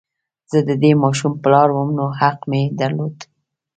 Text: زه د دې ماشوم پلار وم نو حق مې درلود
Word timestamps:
زه 0.51 0.59
د 0.67 0.69
دې 0.83 0.91
ماشوم 1.03 1.33
پلار 1.43 1.67
وم 1.71 1.89
نو 1.97 2.05
حق 2.19 2.39
مې 2.49 2.61
درلود 2.79 3.17